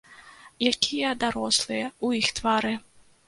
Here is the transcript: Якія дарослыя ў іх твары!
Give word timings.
Якія 0.69 1.11
дарослыя 1.25 1.85
ў 2.05 2.25
іх 2.25 2.33
твары! 2.39 2.73